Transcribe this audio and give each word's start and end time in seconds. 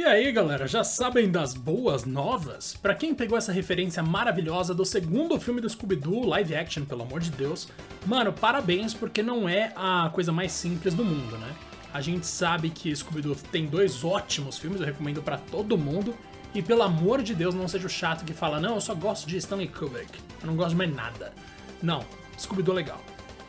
E 0.00 0.04
aí, 0.06 0.32
galera, 0.32 0.66
já 0.66 0.82
sabem 0.82 1.30
das 1.30 1.52
boas 1.52 2.06
novas? 2.06 2.74
Para 2.74 2.94
quem 2.94 3.14
pegou 3.14 3.36
essa 3.36 3.52
referência 3.52 4.02
maravilhosa 4.02 4.74
do 4.74 4.82
segundo 4.82 5.38
filme 5.38 5.60
do 5.60 5.68
Scooby-Doo, 5.68 6.24
live 6.24 6.54
action, 6.54 6.86
pelo 6.86 7.02
amor 7.02 7.20
de 7.20 7.30
Deus, 7.30 7.68
mano, 8.06 8.32
parabéns 8.32 8.94
porque 8.94 9.22
não 9.22 9.46
é 9.46 9.74
a 9.76 10.10
coisa 10.10 10.32
mais 10.32 10.52
simples 10.52 10.94
do 10.94 11.04
mundo, 11.04 11.36
né? 11.36 11.54
A 11.92 12.00
gente 12.00 12.26
sabe 12.26 12.70
que 12.70 12.96
Scooby-Doo 12.96 13.36
tem 13.52 13.66
dois 13.66 14.02
ótimos 14.02 14.56
filmes, 14.56 14.80
eu 14.80 14.86
recomendo 14.86 15.20
para 15.20 15.36
todo 15.36 15.76
mundo. 15.76 16.16
E 16.54 16.62
pelo 16.62 16.82
amor 16.82 17.20
de 17.20 17.34
Deus, 17.34 17.54
não 17.54 17.68
seja 17.68 17.86
o 17.86 17.90
chato 17.90 18.24
que 18.24 18.32
fala, 18.32 18.58
não, 18.58 18.76
eu 18.76 18.80
só 18.80 18.94
gosto 18.94 19.28
de 19.28 19.36
Stanley 19.36 19.68
Kubrick, 19.68 20.18
eu 20.40 20.46
não 20.46 20.56
gosto 20.56 20.70
de 20.70 20.76
mais 20.76 20.94
nada. 20.94 21.34
Não, 21.82 22.06
Scooby-Doo 22.38 22.72
é 22.72 22.76
legal. 22.76 23.04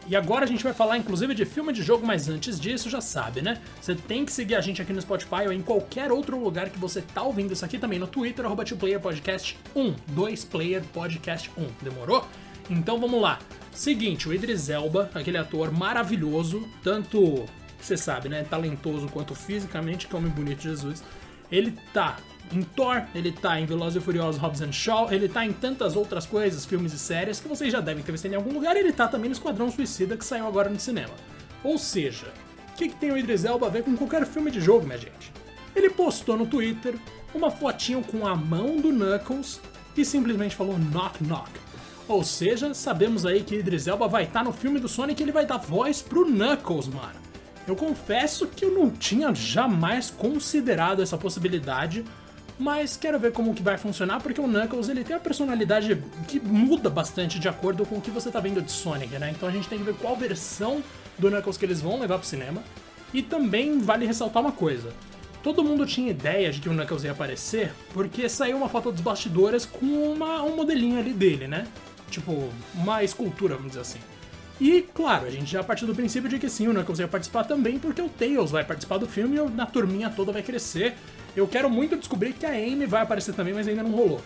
E 0.08 0.16
agora 0.16 0.46
a 0.46 0.48
gente 0.48 0.64
vai 0.64 0.74
falar 0.74 0.98
inclusive 0.98 1.34
de 1.34 1.46
filme 1.46 1.72
de 1.72 1.84
jogo, 1.84 2.06
mas 2.06 2.28
antes 2.28 2.60
disso, 2.60 2.90
já 2.90 3.00
sabe, 3.00 3.42
né? 3.42 3.62
Você 3.80 3.96
tem 3.96 4.26
que 4.26 4.32
seguir 4.32 4.56
a 4.56 4.62
gente 4.62 4.82
aqui 4.82 4.92
no 4.92 5.02
Spotify 5.02 5.46
ou 5.46 5.54
em 5.54 5.62
qualquer 5.62 6.12
outro 6.12 6.38
lugar 6.42 6.70
que 6.70 6.80
você 6.80 7.02
tá 7.02 7.22
ouvindo 7.22 7.54
isso 7.54 7.64
aqui 7.64 7.78
também, 7.78 8.00
no 8.00 8.08
Twitter, 8.08 8.46
arroba 8.46 8.64
Podcast 9.02 9.58
1, 9.76 9.96
2 10.08 10.46
Player 10.46 10.84
Podcast 10.92 11.52
1, 11.58 11.68
demorou? 11.82 12.28
Então 12.70 13.00
vamos 13.00 13.22
lá. 13.22 13.40
Seguinte, 13.72 14.28
o 14.28 14.34
Idris 14.34 14.70
Elba, 14.70 15.10
aquele 15.14 15.38
ator 15.38 15.72
maravilhoso, 15.72 16.68
tanto, 16.84 17.46
você 17.80 17.96
sabe, 17.96 18.28
né, 18.28 18.44
talentoso 18.44 19.08
quanto 19.08 19.34
fisicamente, 19.34 20.08
que 20.08 20.16
homem 20.16 20.32
bonito 20.32 20.62
Jesus, 20.62 21.04
ele 21.52 21.78
tá 21.94 22.18
em 22.54 22.62
Thor, 22.62 23.04
ele 23.14 23.32
tá 23.32 23.60
em 23.60 23.66
Velozes 23.66 24.02
e 24.02 24.06
Furiosos 24.06 24.42
Hobbs 24.42 24.62
and 24.62 24.72
Shaw, 24.72 25.12
ele 25.12 25.28
tá 25.28 25.46
em 25.46 25.54
tantas 25.54 25.96
outras 25.96 26.26
coisas, 26.26 26.66
filmes 26.66 26.94
e 26.94 27.00
séries 27.00 27.40
que 27.40 27.48
vocês 27.48 27.72
já 27.72 27.80
devem 27.80 28.04
ter 28.04 28.12
visto 28.12 28.26
em 28.26 28.36
algum 28.36 28.54
lugar, 28.54 28.76
e 28.76 28.80
ele 28.80 28.92
tá 28.92 29.08
também 29.08 29.30
no 29.30 29.34
Esquadrão 29.34 29.72
Suicida 29.72 30.18
que 30.18 30.26
saiu 30.26 30.48
agora 30.48 30.70
no 30.70 30.80
cinema. 30.80 31.14
Ou 31.64 31.78
seja, 31.78 32.28
o 32.74 32.76
que, 32.76 32.90
que 32.90 32.96
tem 32.96 33.12
o 33.12 33.18
Idris 33.18 33.46
Elba 33.46 33.68
a 33.68 33.70
ver 33.70 33.84
com 33.84 33.96
qualquer 33.96 34.26
filme 34.26 34.52
de 34.52 34.60
jogo, 34.60 34.86
minha 34.86 34.98
gente? 34.98 35.32
Ele 35.76 35.90
postou 35.90 36.38
no 36.38 36.46
Twitter 36.46 36.96
uma 37.34 37.50
fotinho 37.52 38.04
com 38.04 38.28
a 38.28 38.36
mão 38.36 38.78
do 38.78 38.92
Knuckles 38.92 39.62
e 39.96 40.04
simplesmente 40.04 40.56
falou 40.56 40.78
knock 40.78 41.24
knock. 41.24 41.50
Ou 42.08 42.24
seja, 42.24 42.74
sabemos 42.74 43.26
aí 43.26 43.42
que 43.42 43.56
Idris 43.56 43.88
Elba 43.88 44.08
vai 44.08 44.24
estar 44.24 44.40
tá 44.40 44.44
no 44.44 44.52
filme 44.52 44.80
do 44.80 44.88
Sonic 44.88 45.22
e 45.22 45.24
ele 45.24 45.32
vai 45.32 45.46
dar 45.46 45.58
voz 45.58 46.02
pro 46.02 46.26
Knuckles, 46.26 46.88
mano. 46.88 47.22
Eu 47.68 47.76
confesso 47.76 48.48
que 48.48 48.66
eu 48.66 48.72
não 48.72 48.90
tinha 48.90 49.34
jamais 49.34 50.10
considerado 50.10 51.02
essa 51.02 51.18
possibilidade, 51.18 52.04
mas 52.62 52.96
quero 52.96 53.20
ver 53.20 53.32
como 53.32 53.56
que 53.56 53.64
vai 53.64 53.76
funcionar, 53.76 54.22
porque 54.22 54.40
o 54.40 54.48
Knuckles 54.48 54.88
ele 54.88 55.04
tem 55.04 55.16
uma 55.16 55.22
personalidade 55.22 56.00
que 56.28 56.40
muda 56.40 56.92
bastante 56.92 57.40
de 57.40 57.50
acordo 57.50 57.88
com 57.88 57.96
o 57.96 58.02
que 58.02 58.12
você 58.12 58.30
tá 58.30 58.40
vendo 58.40 58.62
de 58.62 58.72
Sonic, 58.72 59.18
né? 59.18 59.32
Então 59.32 59.50
a 59.50 59.52
gente 59.52 59.68
tem 59.68 59.80
que 59.80 59.84
ver 59.84 59.96
qual 59.96 60.16
versão 60.16 60.84
do 61.18 61.28
Knuckles 61.28 61.58
que 61.58 61.66
eles 61.66 61.82
vão 61.82 62.00
levar 62.00 62.20
pro 62.20 62.28
cinema. 62.28 62.62
E 63.12 63.24
também 63.24 63.80
vale 63.80 64.06
ressaltar 64.06 64.44
uma 64.44 64.52
coisa. 64.52 64.94
Todo 65.42 65.64
mundo 65.64 65.88
tinha 65.88 66.12
ideia 66.12 66.52
de 66.52 66.62
que 66.62 66.70
o 66.70 66.72
Knuckles 66.72 67.04
ia 67.04 67.14
aparecer, 67.14 67.74
porque 67.94 68.30
saiu 68.30 68.58
uma 68.58 68.70
foto 68.70 68.92
dos 68.92 69.02
bastidores 69.02 69.66
com 69.66 69.86
uma, 70.14 70.44
um 70.44 70.56
modelinho 70.56 71.00
ali 71.00 71.14
dele, 71.14 71.48
né? 71.48 71.66
Tipo, 72.12 72.48
uma 72.76 73.04
escultura, 73.04 73.56
vamos 73.56 73.72
dizer 73.72 73.82
assim. 73.82 74.00
E, 74.60 74.84
claro, 74.94 75.26
a 75.26 75.32
gente 75.32 75.52
já 75.52 75.64
partiu 75.64 75.88
do 75.88 75.96
princípio 75.96 76.30
de 76.30 76.38
que 76.38 76.48
sim, 76.48 76.68
o 76.68 76.74
Knuckles 76.74 77.00
ia 77.00 77.08
participar 77.08 77.44
também, 77.44 77.80
porque 77.80 78.00
o 78.00 78.08
Tails 78.08 78.52
vai 78.52 78.64
participar 78.64 79.00
do 79.00 79.08
filme 79.08 79.38
e 79.38 79.62
a 79.62 79.66
turminha 79.66 80.12
toda 80.12 80.32
vai 80.32 80.44
crescer. 80.44 80.96
Eu 81.36 81.48
quero 81.48 81.70
muito 81.70 81.96
descobrir 81.96 82.34
que 82.34 82.46
a 82.46 82.52
Amy 82.52 82.86
vai 82.86 83.02
aparecer 83.02 83.34
também, 83.34 83.54
mas 83.54 83.68
ainda 83.68 83.84
não 83.84 83.92
rolou. 83.92 84.22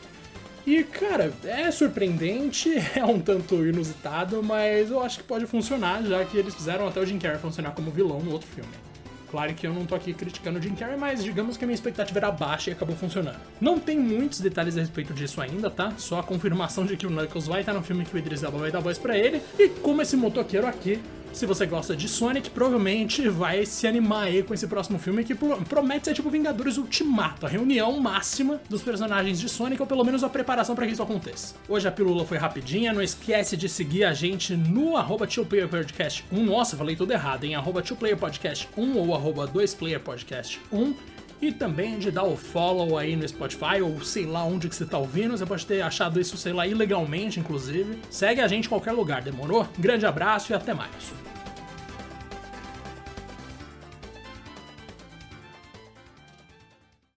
E, 0.65 0.83
cara, 0.83 1.31
é 1.43 1.69
surpreendente, 1.69 2.73
é 2.95 3.05
um 3.05 3.19
tanto 3.19 3.55
inusitado, 3.65 4.41
mas 4.41 4.89
eu 4.89 5.01
acho 5.01 5.19
que 5.19 5.23
pode 5.23 5.45
funcionar, 5.45 6.03
já 6.03 6.25
que 6.25 6.37
eles 6.37 6.55
fizeram 6.55 6.87
até 6.87 6.99
o 6.99 7.05
Jim 7.05 7.19
Carrey 7.19 7.39
funcionar 7.39 7.71
como 7.71 7.91
vilão 7.91 8.19
no 8.19 8.31
outro 8.31 8.47
filme. 8.47 8.71
Claro 9.29 9.53
que 9.53 9.67
eu 9.67 9.73
não 9.73 9.85
tô 9.85 9.93
aqui 9.95 10.13
criticando 10.13 10.57
o 10.57 10.61
Jim 10.61 10.73
Carrey, 10.73 10.97
mas 10.97 11.23
digamos 11.23 11.57
que 11.57 11.65
a 11.65 11.67
minha 11.67 11.75
expectativa 11.75 12.17
era 12.19 12.31
baixa 12.31 12.69
e 12.69 12.73
acabou 12.73 12.95
funcionando. 12.95 13.37
Não 13.59 13.77
tem 13.77 13.99
muitos 13.99 14.39
detalhes 14.39 14.77
a 14.77 14.79
respeito 14.79 15.13
disso 15.13 15.41
ainda, 15.41 15.69
tá? 15.69 15.93
Só 15.97 16.19
a 16.19 16.23
confirmação 16.23 16.85
de 16.85 16.95
que 16.95 17.05
o 17.05 17.09
Knuckles 17.09 17.45
vai 17.45 17.59
estar 17.59 17.73
no 17.73 17.83
filme 17.83 18.05
que 18.05 18.15
o 18.15 18.17
Idris 18.17 18.43
Elba 18.43 18.57
vai 18.57 18.71
dar 18.71 18.79
voz 18.79 18.97
para 18.97 19.17
ele. 19.17 19.41
E 19.59 19.67
como 19.67 20.01
esse 20.01 20.15
motoqueiro 20.15 20.65
aqui 20.65 21.01
se 21.35 21.45
você 21.45 21.65
gosta 21.65 21.97
de 21.97 22.07
Sonic, 22.07 22.49
provavelmente 22.49 23.27
vai 23.27 23.65
se 23.65 23.85
animar 23.85 24.23
aí 24.23 24.41
com 24.41 24.53
esse 24.53 24.65
próximo 24.67 24.97
filme 24.97 25.21
que 25.21 25.35
promete 25.35 26.05
ser 26.05 26.13
tipo 26.13 26.29
Vingadores 26.29 26.77
Ultimato, 26.77 27.45
a 27.45 27.49
reunião 27.49 27.99
máxima 27.99 28.61
dos 28.69 28.81
personagens 28.81 29.37
de 29.37 29.49
Sonic, 29.49 29.81
ou 29.81 29.87
pelo 29.87 30.05
menos 30.05 30.23
a 30.23 30.29
preparação 30.29 30.75
para 30.75 30.85
que 30.85 30.93
isso 30.93 31.03
aconteça. 31.03 31.55
Hoje 31.67 31.87
a 31.89 31.91
pílula 31.91 32.25
foi 32.25 32.37
rapidinha, 32.37 32.93
não 32.93 33.01
esquece 33.01 33.57
de 33.57 33.67
seguir 33.67 34.05
a 34.05 34.13
gente 34.13 34.55
no 34.55 34.95
arroba 34.95 35.27
Podcast 35.69 36.25
1, 36.31 36.43
nossa, 36.45 36.77
falei 36.77 36.95
tudo 36.95 37.11
errado, 37.11 37.43
em 37.43 37.53
arroba 37.53 37.83
Podcast 38.17 38.69
1 38.77 38.97
ou 38.97 39.13
arroba 39.13 39.45
2playerpodcast 39.45 40.59
1 40.71 40.93
e 41.41 41.51
também 41.51 41.99
de 41.99 42.11
dar 42.11 42.23
o 42.23 42.37
follow 42.37 42.97
aí 42.97 43.13
no 43.13 43.27
Spotify 43.27 43.81
ou 43.83 44.01
sei 44.01 44.25
lá 44.25 44.45
onde 44.45 44.69
que 44.69 44.75
você 44.75 44.85
tá 44.85 44.97
ouvindo. 44.97 45.37
Você 45.37 45.45
pode 45.45 45.65
ter 45.65 45.81
achado 45.81 46.19
isso, 46.19 46.37
sei 46.37 46.53
lá, 46.53 46.65
ilegalmente, 46.65 47.41
inclusive. 47.41 47.99
Segue 48.09 48.39
a 48.39 48.47
gente 48.47 48.65
em 48.65 48.69
qualquer 48.69 48.93
lugar, 48.93 49.21
demorou? 49.21 49.67
grande 49.77 50.05
abraço 50.05 50.53
e 50.53 50.55
até 50.55 50.73
mais. 50.73 51.24